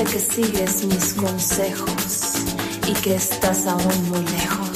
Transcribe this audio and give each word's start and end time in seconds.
Que 0.00 0.18
sigues 0.18 0.82
mis 0.86 1.12
consejos 1.12 2.34
y 2.88 2.94
que 2.94 3.14
estás 3.14 3.66
aún 3.66 4.10
muy 4.10 4.24
lejos. 4.24 4.69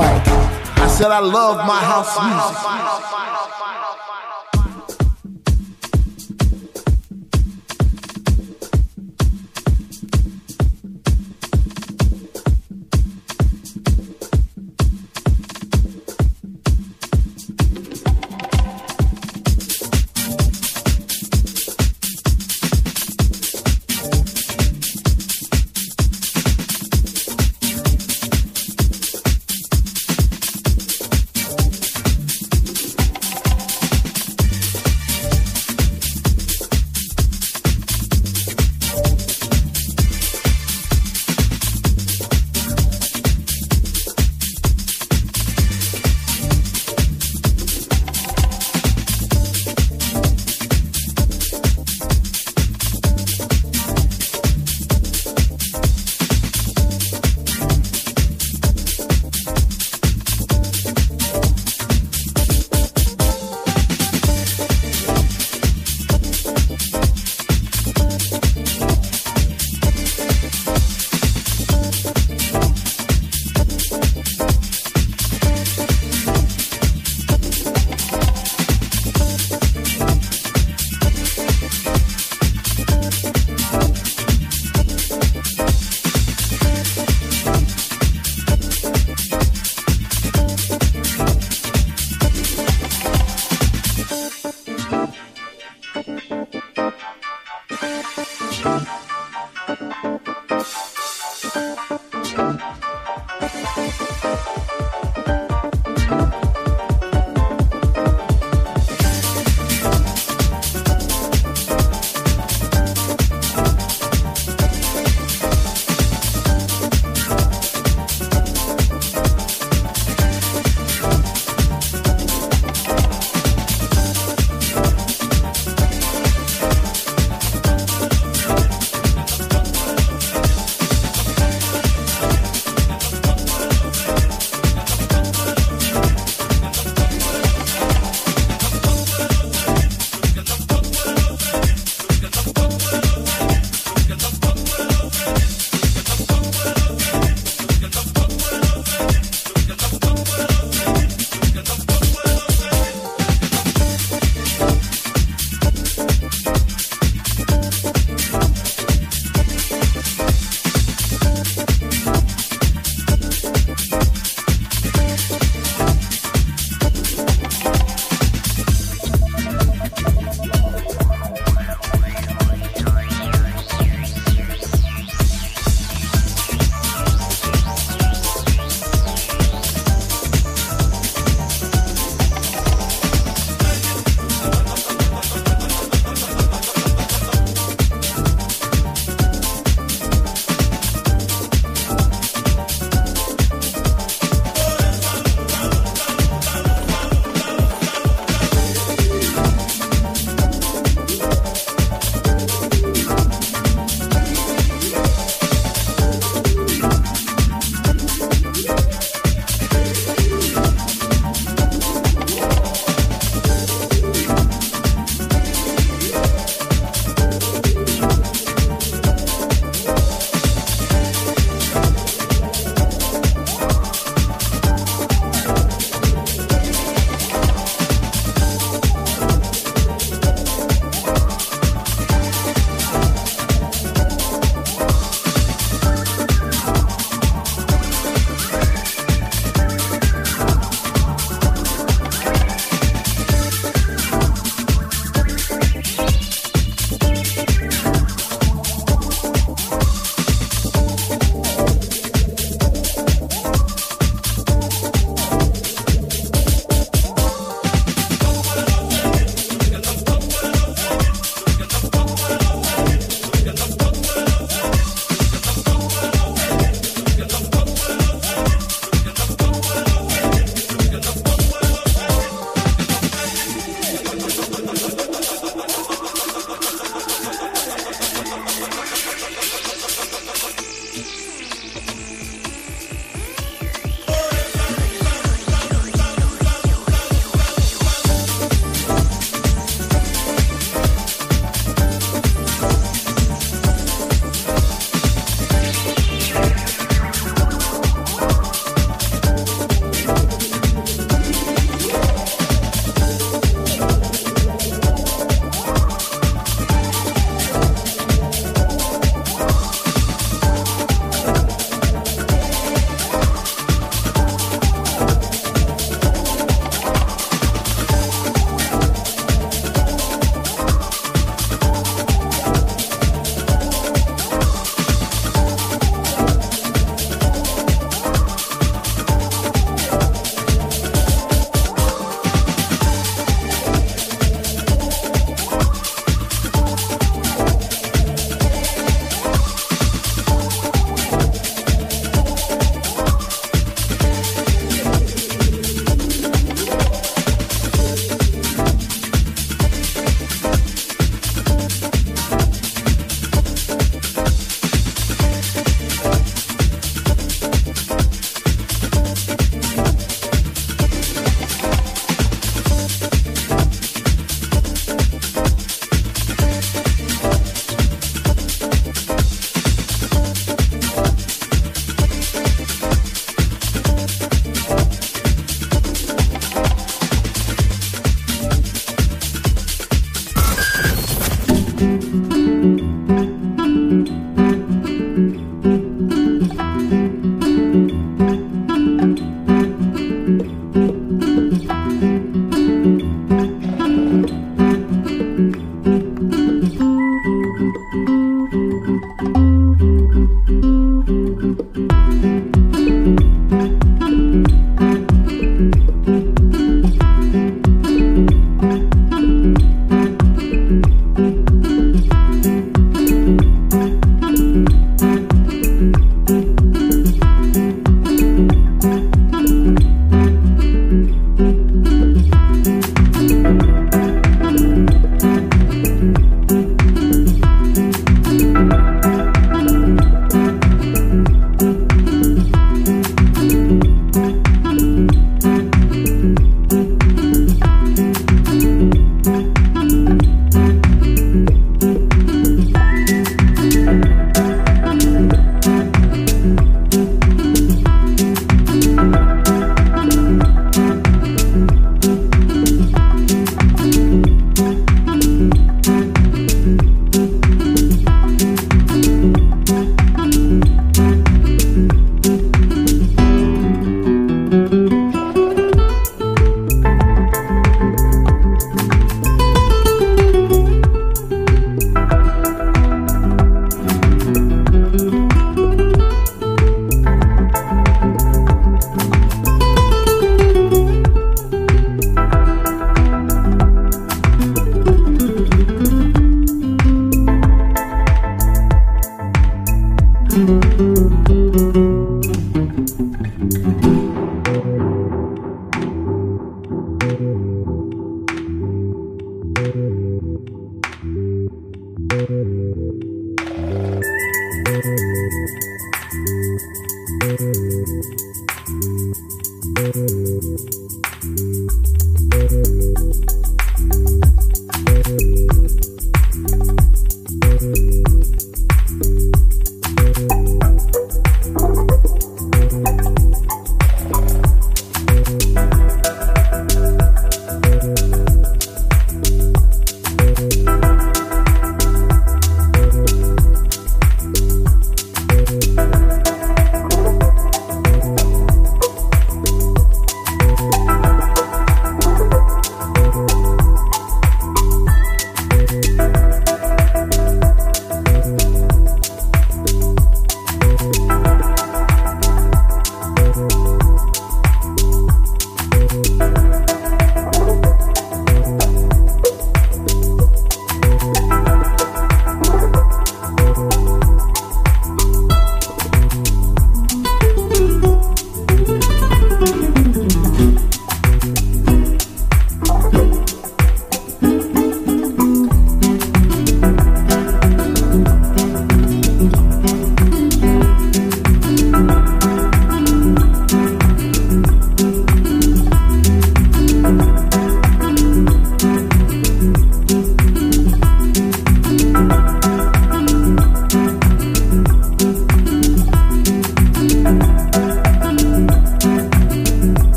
I 0.00 0.88
said 0.88 1.10
I 1.10 1.18
love 1.18 1.58
my 1.66 1.78
house 1.84 2.16
music. 2.18 3.11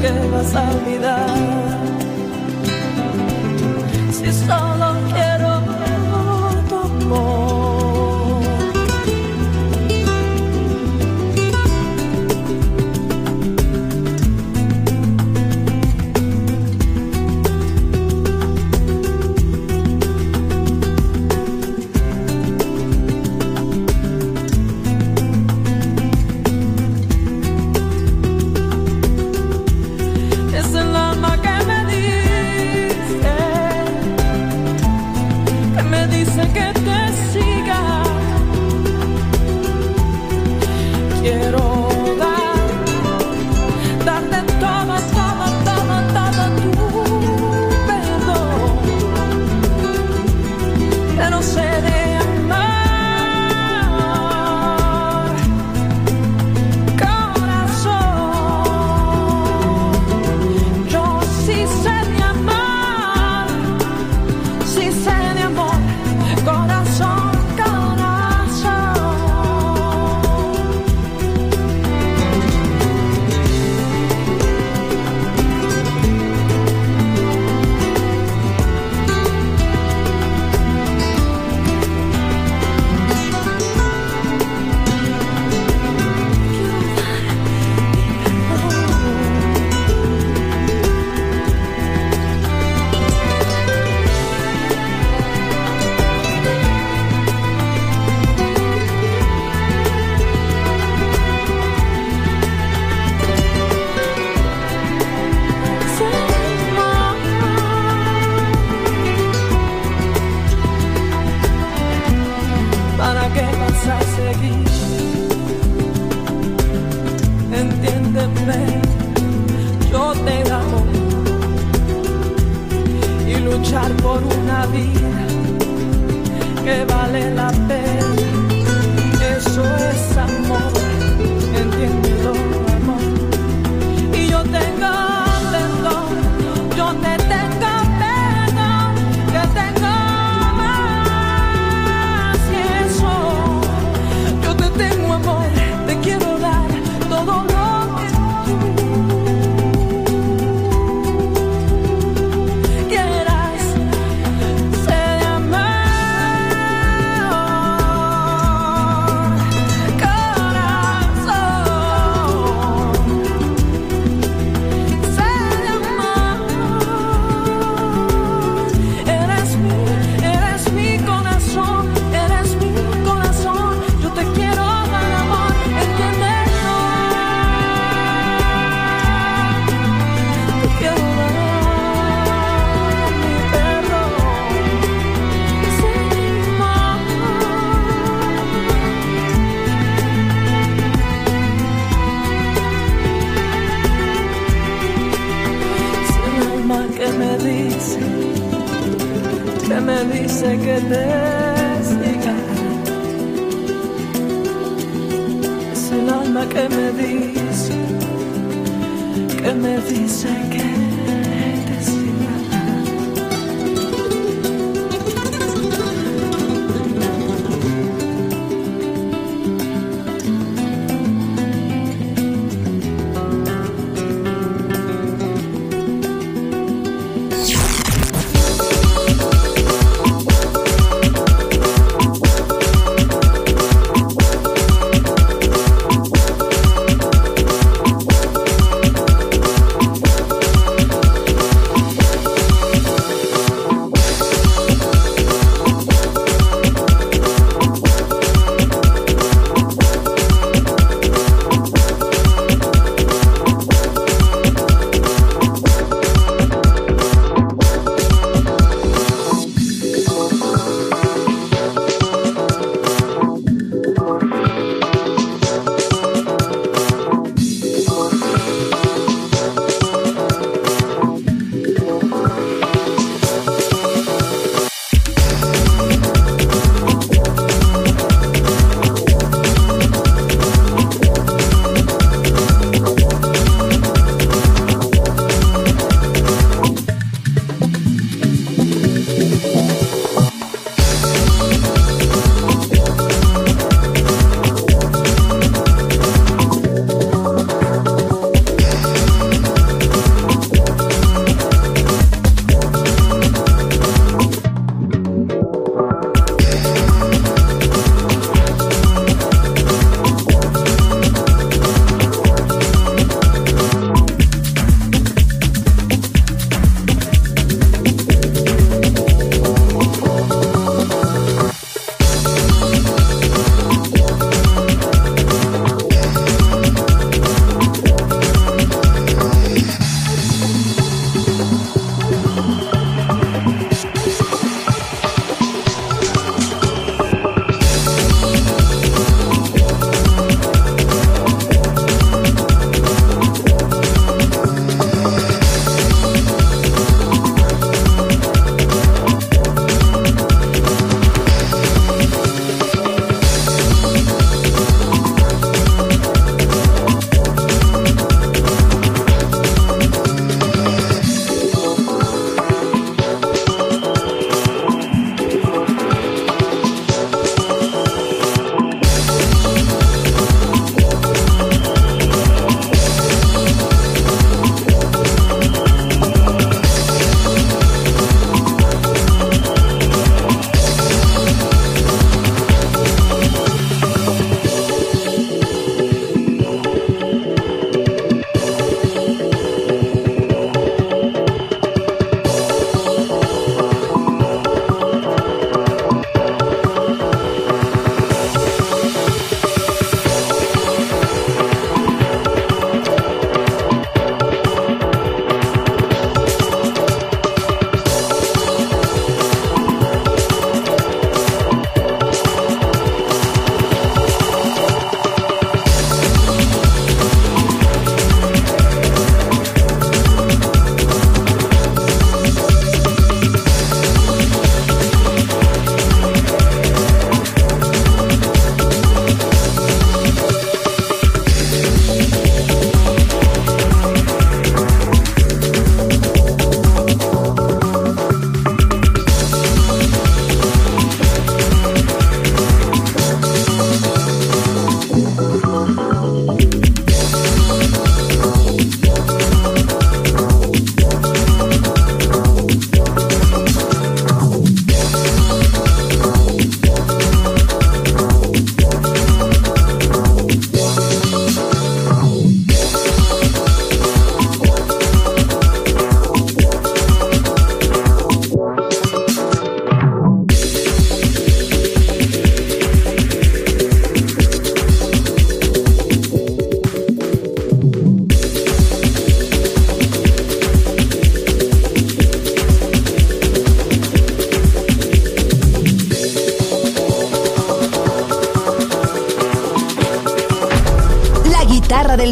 que 0.00 0.10
vas 0.32 0.54
a 0.54 0.62
olvidar. 0.70 1.26
Si 4.12 4.32
solo 4.32 4.89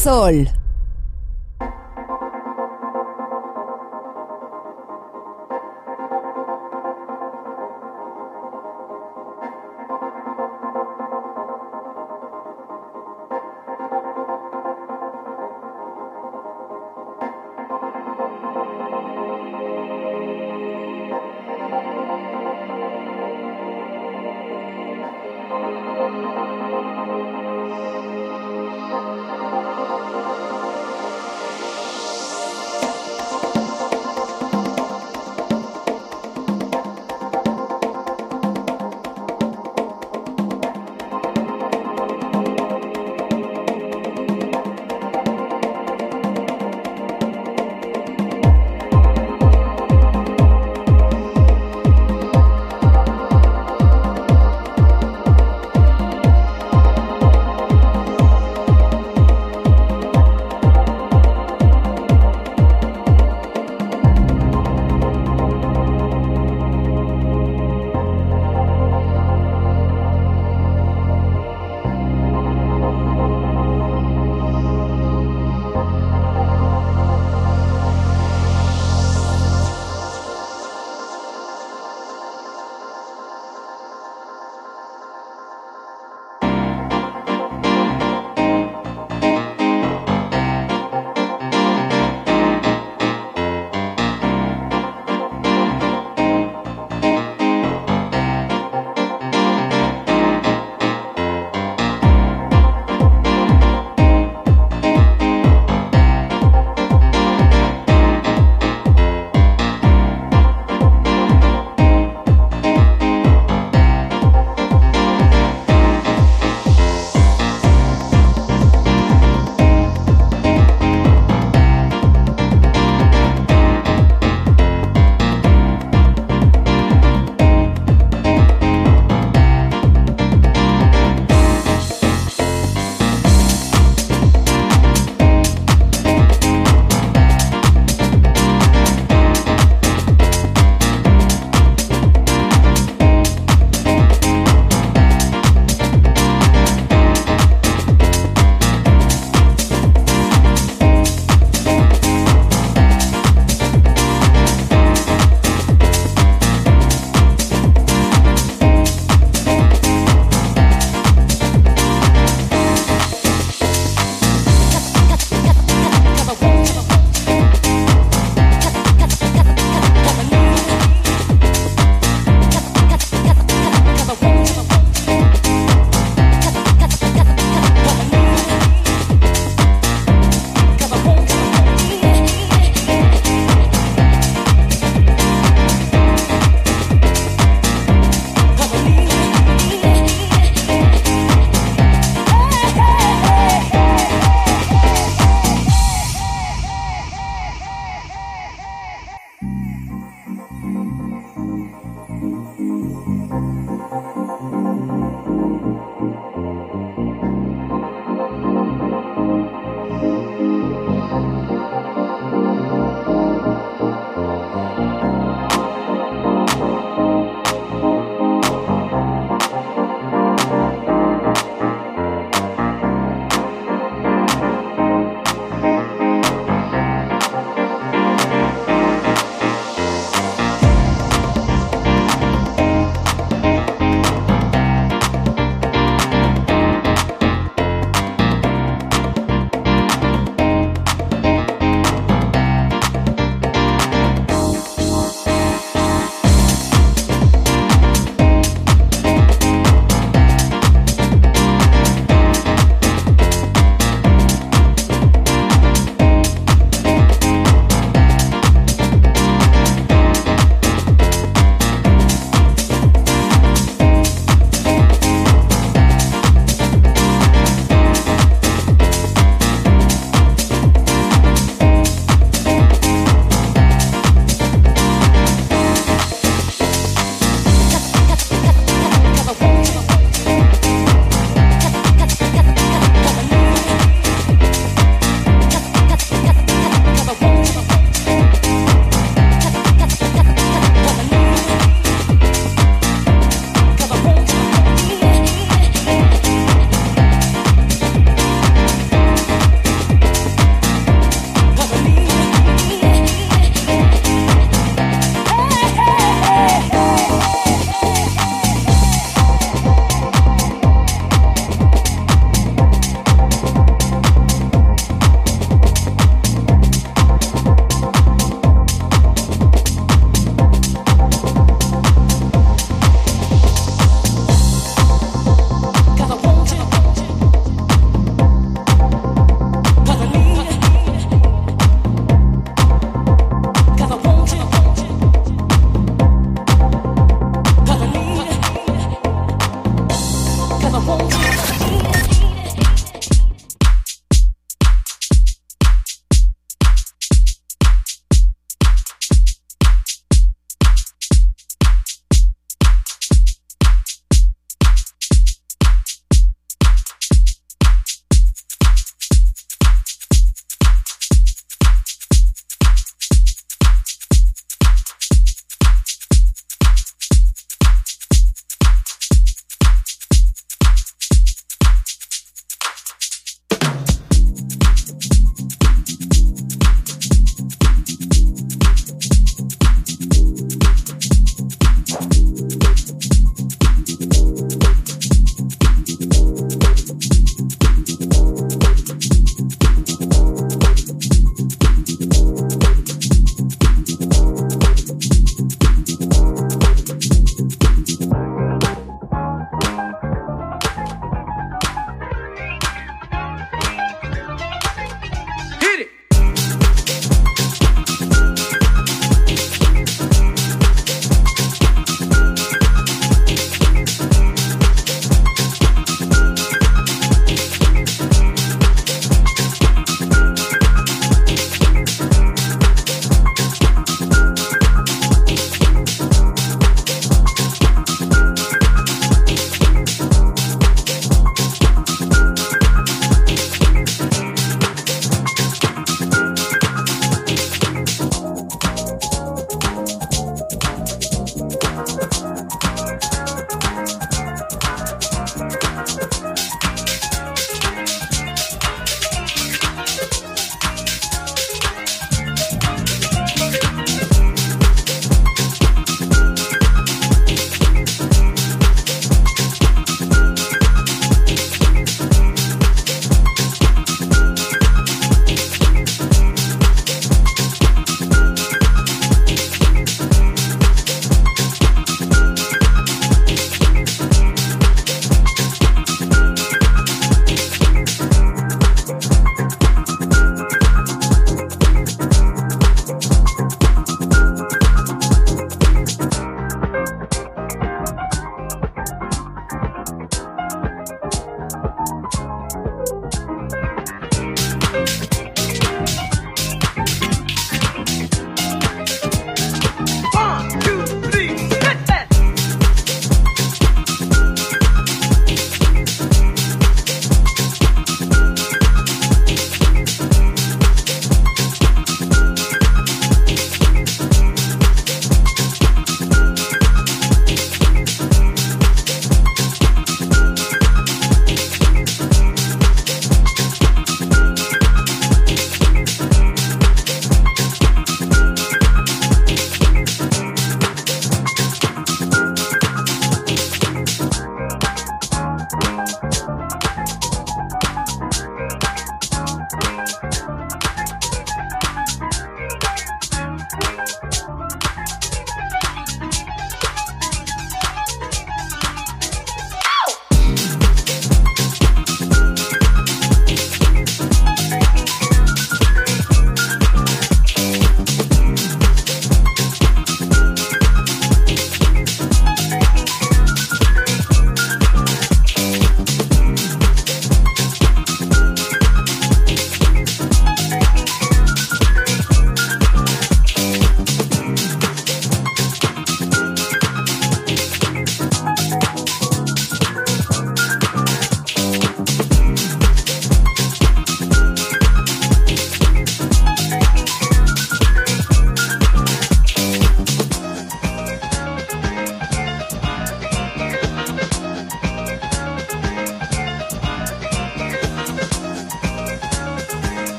Sol. 0.00 0.48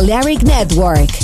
Balearic 0.00 0.42
Network. 0.42 1.19